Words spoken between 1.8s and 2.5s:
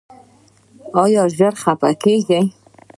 کیږئ؟